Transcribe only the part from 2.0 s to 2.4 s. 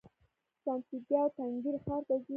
ته ځي.